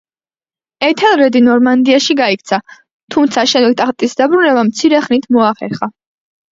ეთელრედი 0.87 1.41
ნორმანდიაში 1.49 2.17
გაიქცა, 2.23 2.61
თუმცა 3.17 3.47
შემდეგ 3.55 3.79
ტახტის 3.85 4.21
დაბრუნება 4.25 4.69
მცირე 4.73 5.05
ხნით 5.09 5.35
მოახერხა. 5.39 5.95